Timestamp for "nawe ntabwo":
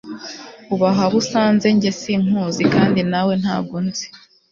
3.11-3.73